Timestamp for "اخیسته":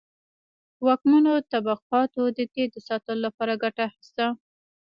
3.89-4.25